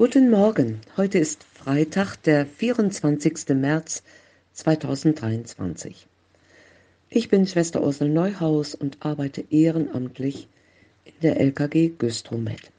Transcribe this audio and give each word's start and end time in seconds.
Guten 0.00 0.30
Morgen, 0.30 0.80
heute 0.96 1.18
ist 1.18 1.44
Freitag, 1.44 2.16
der 2.22 2.46
24. 2.46 3.50
März 3.50 4.02
2023. 4.54 6.06
Ich 7.10 7.28
bin 7.28 7.46
Schwester 7.46 7.82
Ursel 7.82 8.08
Neuhaus 8.08 8.74
und 8.74 8.96
arbeite 9.04 9.44
ehrenamtlich 9.50 10.48
in 11.04 11.12
der 11.20 11.38
LKG 11.38 11.90
Güstrow-Med. 11.98 12.70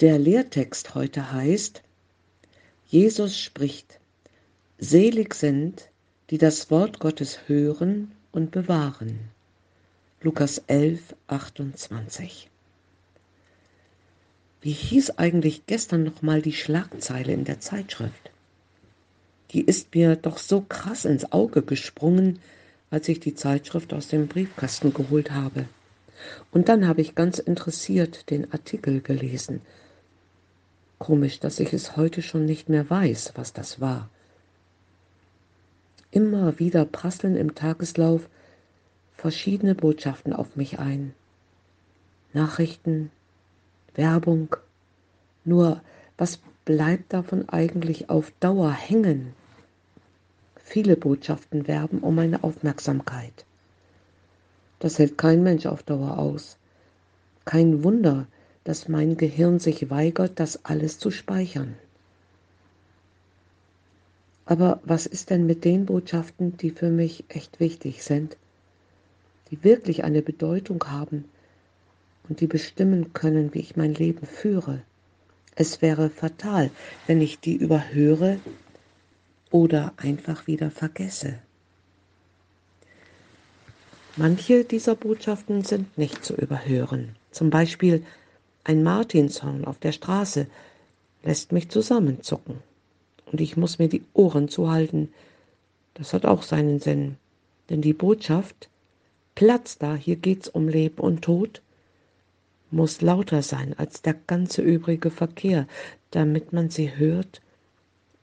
Der 0.00 0.18
Lehrtext 0.18 0.94
heute 0.94 1.34
heißt, 1.34 1.82
Jesus 2.86 3.38
spricht, 3.38 4.00
Selig 4.78 5.34
sind, 5.34 5.90
die 6.30 6.38
das 6.38 6.70
Wort 6.70 6.98
Gottes 6.98 7.40
hören 7.46 8.12
und 8.32 8.52
bewahren. 8.52 9.18
Lukas 10.22 10.62
11, 10.66 11.14
28. 11.26 12.48
Wie 14.62 14.72
hieß 14.72 15.18
eigentlich 15.18 15.66
gestern 15.66 16.02
noch 16.02 16.20
mal 16.20 16.42
die 16.42 16.52
Schlagzeile 16.52 17.32
in 17.32 17.44
der 17.44 17.60
Zeitschrift? 17.60 18.30
Die 19.52 19.62
ist 19.62 19.94
mir 19.94 20.16
doch 20.16 20.38
so 20.38 20.60
krass 20.60 21.04
ins 21.04 21.32
Auge 21.32 21.62
gesprungen, 21.62 22.40
als 22.90 23.08
ich 23.08 23.20
die 23.20 23.34
Zeitschrift 23.34 23.94
aus 23.94 24.08
dem 24.08 24.28
Briefkasten 24.28 24.92
geholt 24.92 25.30
habe. 25.30 25.66
Und 26.52 26.68
dann 26.68 26.86
habe 26.86 27.00
ich 27.00 27.14
ganz 27.14 27.38
interessiert 27.38 28.28
den 28.30 28.52
Artikel 28.52 29.00
gelesen. 29.00 29.62
Komisch, 30.98 31.40
dass 31.40 31.58
ich 31.60 31.72
es 31.72 31.96
heute 31.96 32.20
schon 32.20 32.44
nicht 32.44 32.68
mehr 32.68 32.88
weiß, 32.90 33.32
was 33.36 33.54
das 33.54 33.80
war. 33.80 34.10
Immer 36.10 36.58
wieder 36.58 36.84
prasseln 36.84 37.36
im 37.36 37.54
Tageslauf 37.54 38.28
verschiedene 39.16 39.74
Botschaften 39.74 40.34
auf 40.34 40.56
mich 40.56 40.78
ein. 40.78 41.14
Nachrichten, 42.34 43.10
Werbung. 43.94 44.56
Nur 45.44 45.80
was 46.16 46.40
bleibt 46.64 47.12
davon 47.12 47.48
eigentlich 47.48 48.10
auf 48.10 48.32
Dauer 48.40 48.72
hängen? 48.72 49.34
Viele 50.56 50.96
Botschaften 50.96 51.66
werben 51.66 52.00
um 52.00 52.14
meine 52.14 52.44
Aufmerksamkeit. 52.44 53.44
Das 54.78 54.98
hält 54.98 55.18
kein 55.18 55.42
Mensch 55.42 55.66
auf 55.66 55.82
Dauer 55.82 56.18
aus. 56.18 56.56
Kein 57.44 57.82
Wunder, 57.82 58.26
dass 58.64 58.88
mein 58.88 59.16
Gehirn 59.16 59.58
sich 59.58 59.90
weigert, 59.90 60.38
das 60.38 60.64
alles 60.64 60.98
zu 60.98 61.10
speichern. 61.10 61.76
Aber 64.44 64.80
was 64.84 65.06
ist 65.06 65.30
denn 65.30 65.46
mit 65.46 65.64
den 65.64 65.86
Botschaften, 65.86 66.56
die 66.56 66.70
für 66.70 66.90
mich 66.90 67.24
echt 67.28 67.60
wichtig 67.60 68.02
sind, 68.02 68.36
die 69.50 69.62
wirklich 69.64 70.04
eine 70.04 70.22
Bedeutung 70.22 70.84
haben, 70.86 71.24
und 72.30 72.40
die 72.40 72.46
bestimmen 72.46 73.12
können, 73.12 73.52
wie 73.52 73.58
ich 73.58 73.76
mein 73.76 73.92
Leben 73.92 74.24
führe. 74.24 74.82
Es 75.56 75.82
wäre 75.82 76.10
fatal, 76.10 76.70
wenn 77.08 77.20
ich 77.20 77.40
die 77.40 77.56
überhöre 77.56 78.38
oder 79.50 79.92
einfach 79.96 80.46
wieder 80.46 80.70
vergesse. 80.70 81.40
Manche 84.16 84.64
dieser 84.64 84.94
Botschaften 84.94 85.64
sind 85.64 85.98
nicht 85.98 86.24
zu 86.24 86.34
überhören. 86.36 87.16
Zum 87.32 87.50
Beispiel 87.50 88.04
ein 88.62 88.84
Martinshorn 88.84 89.64
auf 89.64 89.78
der 89.78 89.92
Straße 89.92 90.46
lässt 91.24 91.50
mich 91.50 91.68
zusammenzucken 91.68 92.58
und 93.26 93.40
ich 93.40 93.56
muss 93.56 93.80
mir 93.80 93.88
die 93.88 94.04
Ohren 94.14 94.48
zuhalten. 94.48 95.12
Das 95.94 96.12
hat 96.12 96.26
auch 96.26 96.44
seinen 96.44 96.78
Sinn, 96.78 97.16
denn 97.70 97.82
die 97.82 97.92
Botschaft 97.92 98.68
Platz 99.34 99.78
da, 99.78 99.96
hier 99.96 100.16
geht's 100.16 100.48
um 100.48 100.68
Leben 100.68 101.00
und 101.00 101.22
Tod, 101.22 101.62
muss 102.70 103.00
lauter 103.00 103.42
sein 103.42 103.74
als 103.78 104.02
der 104.02 104.14
ganze 104.14 104.62
übrige 104.62 105.10
Verkehr, 105.10 105.66
damit 106.10 106.52
man 106.52 106.70
sie 106.70 106.96
hört 106.96 107.40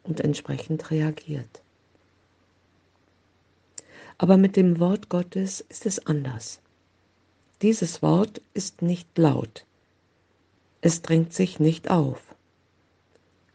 und 0.03 0.21
entsprechend 0.21 0.89
reagiert. 0.91 1.61
Aber 4.17 4.37
mit 4.37 4.55
dem 4.55 4.79
Wort 4.79 5.09
Gottes 5.09 5.61
ist 5.61 5.85
es 5.85 6.05
anders. 6.05 6.59
Dieses 7.61 8.01
Wort 8.01 8.41
ist 8.53 8.81
nicht 8.81 9.17
laut. 9.17 9.65
Es 10.81 11.01
drängt 11.01 11.33
sich 11.33 11.59
nicht 11.59 11.89
auf. 11.89 12.35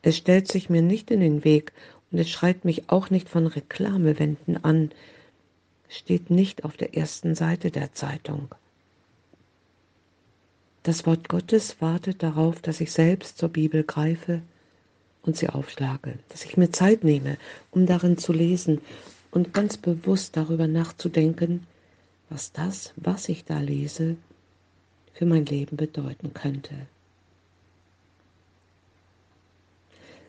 Es 0.03 0.17
stellt 0.17 0.51
sich 0.51 0.69
mir 0.69 0.83
nicht 0.83 1.11
in 1.11 1.21
den 1.21 1.45
Weg 1.45 1.73
und 2.11 2.19
es 2.19 2.29
schreit 2.29 2.65
mich 2.65 2.91
auch 2.91 3.11
nicht 3.11 3.29
von 3.29 3.47
Reklamewänden 3.47 4.63
an, 4.65 4.91
steht 5.89 6.31
nicht 6.31 6.65
auf 6.65 6.77
der 6.77 6.97
ersten 6.97 7.35
Seite 7.35 7.71
der 7.71 7.93
Zeitung. 7.93 8.55
Das 10.85 11.07
Wort 11.07 11.29
Gottes 11.29 11.81
wartet 11.81 12.25
darauf, 12.25 12.61
dass 12.61 12.81
ich 12.81 12.91
selbst 12.91 13.39
zur 13.39 13.51
Bibel 13.51 13.85
greife 13.85 14.43
und 15.23 15.37
sie 15.37 15.49
aufschlage, 15.49 16.19
dass 16.29 16.45
ich 16.45 16.57
mir 16.57 16.73
Zeit 16.73 17.05
nehme, 17.05 17.39
um 17.71 17.87
darin 17.87 18.19
zu 18.19 18.33
lesen 18.33 18.81
und 19.31 19.55
ganz 19.55 19.77
bewusst 19.77 20.37
darüber 20.37 20.67
nachzudenken, 20.67 21.69
was 22.31 22.51
das, 22.51 22.93
was 22.97 23.29
ich 23.29 23.45
da 23.45 23.61
lese, 23.61 24.17
für 25.15 25.25
mein 25.25 25.47
Leben 25.47 25.77
bedeuten 25.77 26.35
könnte. 26.35 26.75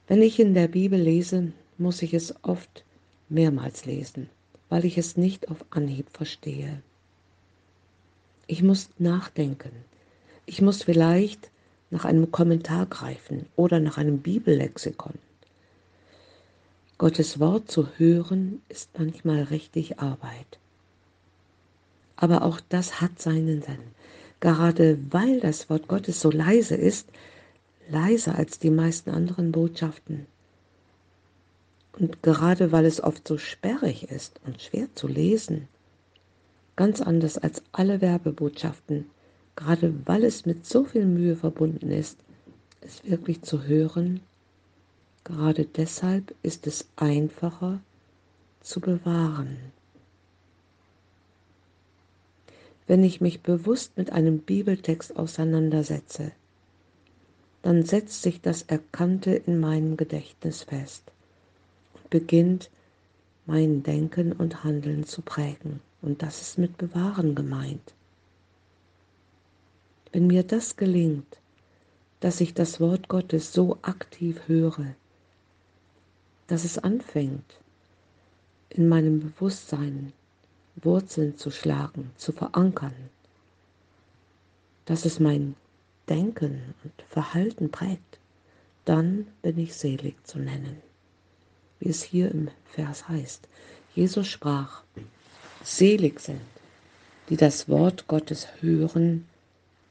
Wenn 0.07 0.21
ich 0.21 0.39
in 0.39 0.53
der 0.53 0.67
Bibel 0.67 0.99
lese, 0.99 1.51
muss 1.79 2.03
ich 2.03 2.13
es 2.13 2.35
oft 2.43 2.83
mehrmals 3.27 3.85
lesen, 3.85 4.29
weil 4.69 4.85
ich 4.85 4.99
es 4.99 5.17
nicht 5.17 5.49
auf 5.49 5.65
Anhieb 5.71 6.09
verstehe. 6.11 6.83
Ich 8.45 8.61
muss 8.61 8.89
nachdenken, 8.99 9.71
ich 10.45 10.61
muss 10.61 10.83
vielleicht 10.83 11.49
nach 11.89 12.05
einem 12.05 12.31
Kommentar 12.31 12.85
greifen 12.87 13.45
oder 13.55 13.79
nach 13.79 13.97
einem 13.97 14.19
Bibellexikon. 14.19 15.13
Gottes 16.97 17.39
Wort 17.39 17.69
zu 17.69 17.87
hören 17.97 18.61
ist 18.69 18.97
manchmal 18.97 19.43
richtig 19.43 19.99
Arbeit. 19.99 20.59
Aber 22.15 22.43
auch 22.43 22.59
das 22.69 23.01
hat 23.01 23.21
seinen 23.21 23.61
Sinn. 23.61 23.79
Gerade 24.39 24.97
weil 25.11 25.39
das 25.39 25.69
Wort 25.69 25.87
Gottes 25.87 26.19
so 26.19 26.31
leise 26.31 26.75
ist, 26.75 27.07
leiser 27.89 28.35
als 28.35 28.59
die 28.59 28.69
meisten 28.69 29.09
anderen 29.09 29.51
Botschaften. 29.51 30.25
Und 31.97 32.23
gerade 32.23 32.71
weil 32.71 32.85
es 32.85 33.03
oft 33.03 33.27
so 33.27 33.37
sperrig 33.37 34.09
ist 34.09 34.39
und 34.45 34.61
schwer 34.61 34.87
zu 34.95 35.07
lesen, 35.07 35.67
ganz 36.75 37.01
anders 37.01 37.37
als 37.37 37.61
alle 37.71 38.01
Werbebotschaften, 38.01 39.09
gerade 39.55 39.93
weil 40.05 40.23
es 40.23 40.45
mit 40.45 40.65
so 40.65 40.83
viel 40.83 41.05
Mühe 41.05 41.35
verbunden 41.35 41.91
ist, 41.91 42.17
es 42.81 43.03
wirklich 43.05 43.41
zu 43.41 43.63
hören, 43.63 44.21
gerade 45.23 45.65
deshalb 45.65 46.35
ist 46.43 46.67
es 46.67 46.87
einfacher 46.95 47.79
zu 48.61 48.79
bewahren. 48.79 49.57
Wenn 52.87 53.03
ich 53.03 53.21
mich 53.21 53.41
bewusst 53.41 53.97
mit 53.97 54.11
einem 54.11 54.39
Bibeltext 54.39 55.15
auseinandersetze, 55.15 56.31
dann 57.61 57.83
setzt 57.83 58.21
sich 58.21 58.41
das 58.41 58.63
Erkannte 58.63 59.31
in 59.31 59.59
meinem 59.59 59.95
Gedächtnis 59.95 60.63
fest 60.63 61.03
und 61.93 62.09
beginnt 62.09 62.69
mein 63.45 63.83
Denken 63.83 64.33
und 64.33 64.65
Handeln 64.65 65.05
zu 65.05 65.21
prägen. 65.21 65.79
Und 66.01 66.21
das 66.21 66.41
ist 66.41 66.57
mit 66.57 66.77
Bewahren 66.77 67.35
gemeint. 67.35 67.93
Wenn 70.13 70.27
mir 70.27 70.43
das 70.43 70.75
gelingt, 70.75 71.39
dass 72.19 72.39
ich 72.39 72.53
das 72.53 72.79
Wort 72.79 73.07
Gottes 73.07 73.51
so 73.51 73.79
aktiv 73.81 74.41
höre, 74.45 74.93
dass 76.45 76.63
es 76.65 76.77
anfängt, 76.77 77.59
in 78.69 78.87
meinem 78.87 79.21
Bewusstsein 79.21 80.13
Wurzeln 80.75 81.35
zu 81.39 81.49
schlagen, 81.49 82.11
zu 82.15 82.31
verankern, 82.31 82.93
dass 84.85 85.03
es 85.05 85.19
mein 85.19 85.55
Denken 86.07 86.75
und 86.83 86.93
Verhalten 87.09 87.71
prägt, 87.71 88.19
dann 88.85 89.25
bin 89.41 89.57
ich 89.57 89.73
selig 89.73 90.15
zu 90.27 90.37
nennen. 90.37 90.79
Wie 91.79 91.89
es 91.89 92.03
hier 92.03 92.29
im 92.29 92.49
Vers 92.65 93.09
heißt. 93.09 93.47
Jesus 93.95 94.27
sprach, 94.27 94.83
selig 95.63 96.19
sind, 96.19 96.41
die 97.29 97.37
das 97.37 97.67
Wort 97.67 98.07
Gottes 98.07 98.47
hören 98.61 99.27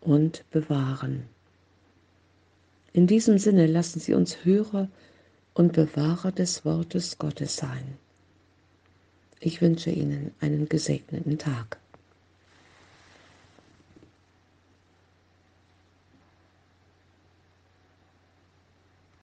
und 0.02 0.44
bewahren. 0.50 1.24
In 2.92 3.06
diesem 3.06 3.38
Sinne 3.38 3.66
lassen 3.66 4.00
Sie 4.00 4.14
uns 4.14 4.44
Hörer 4.44 4.88
und 5.54 5.72
Bewahrer 5.72 6.32
des 6.32 6.64
Wortes 6.64 7.18
Gottes 7.18 7.56
sein. 7.56 7.96
Ich 9.40 9.60
wünsche 9.60 9.90
Ihnen 9.90 10.32
einen 10.40 10.68
gesegneten 10.68 11.38
Tag. 11.38 11.81